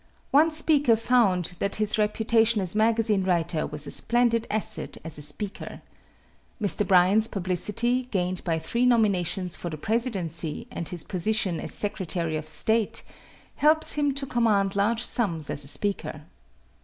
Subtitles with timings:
[0.31, 5.19] One speaker found that his reputation as a magazine writer was a splendid asset as
[5.19, 5.83] a speaker.
[6.59, 6.87] Mr.
[6.87, 12.47] Bryan's publicity, gained by three nominations for the presidency and his position as Secretary of
[12.47, 13.03] State,
[13.57, 16.23] helps him to command large sums as a speaker.